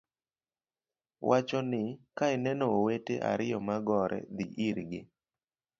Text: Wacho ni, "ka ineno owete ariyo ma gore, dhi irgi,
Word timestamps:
Wacho 1.29 1.59
ni, 1.71 1.83
"ka 2.17 2.25
ineno 2.35 2.65
owete 2.77 3.15
ariyo 3.31 3.57
ma 3.67 3.77
gore, 3.87 4.19
dhi 4.35 4.45
irgi, 4.67 5.01